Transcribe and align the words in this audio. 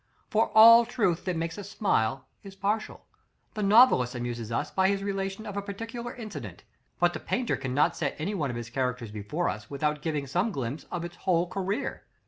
For 0.31 0.49
all 0.57 0.83
truth 0.83 1.25
that 1.25 1.37
makes 1.37 1.59
us 1.59 1.69
smile 1.69 2.25
is 2.41 2.55
partial. 2.55 3.05
The 3.53 3.61
novelist 3.61 4.15
amuses 4.15 4.51
us 4.51 4.71
by 4.71 4.87
his 4.87 5.03
relation 5.03 5.45
of 5.45 5.55
a 5.55 5.61
particular 5.61 6.15
incident; 6.15 6.63
but 6.99 7.13
the 7.13 7.19
painter 7.19 7.55
cannot 7.55 7.95
set 7.95 8.15
any 8.17 8.33
one 8.33 8.49
of 8.49 8.55
his 8.55 8.71
characters 8.71 9.11
before 9.11 9.47
us 9.47 9.69
without 9.69 10.01
giving 10.01 10.25
some 10.25 10.51
glimpse 10.51 10.85
of 10.85 11.05
its 11.05 11.17
whole 11.17 11.45
career. 11.45 12.03